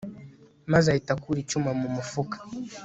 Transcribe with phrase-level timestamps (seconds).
[0.71, 2.37] maze ahita akura icyuma mu mufuka